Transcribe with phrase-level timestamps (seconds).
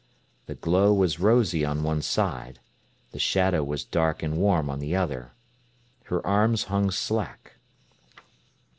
[0.47, 2.59] The glow was rosy on one side,
[3.11, 5.33] the shadow was dark and warm on the other.
[6.05, 7.57] Her arms hung slack.